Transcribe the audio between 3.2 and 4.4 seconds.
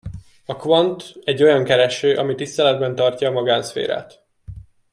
a magánszférát.